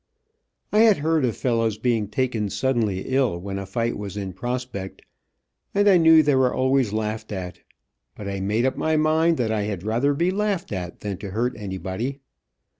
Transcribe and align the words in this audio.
I 0.73 0.79
had 0.79 0.97
heard 0.97 1.23
of 1.25 1.37
fellows 1.37 1.77
being 1.77 2.07
taken 2.07 2.49
suddenly 2.49 3.01
ill 3.01 3.37
when 3.39 3.59
a 3.59 3.67
fight 3.67 3.95
was 3.99 4.17
in 4.17 4.33
prospect, 4.33 5.03
and 5.75 5.87
I 5.87 5.97
knew 5.97 6.23
they 6.23 6.33
were 6.33 6.51
always 6.51 6.91
laughed 6.91 7.31
at, 7.31 7.59
but 8.15 8.27
I 8.27 8.39
made 8.39 8.65
up 8.65 8.75
my 8.75 8.97
mind 8.97 9.37
that 9.37 9.51
I 9.51 9.61
had 9.65 9.83
rather 9.83 10.15
be 10.15 10.31
laughed 10.31 10.71
at 10.71 11.01
than 11.01 11.17
to 11.19 11.29
hurt 11.29 11.53
anybody. 11.55 12.17